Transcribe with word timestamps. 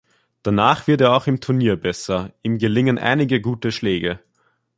Danach 0.41 0.87
wird 0.87 1.01
er 1.01 1.15
auch 1.15 1.27
im 1.27 1.39
Turnier 1.41 1.75
besser, 1.75 2.33
ihm 2.41 2.57
gelingen 2.57 2.97
einige 2.97 3.39
gute 3.39 3.71
Schläge. 3.71 4.19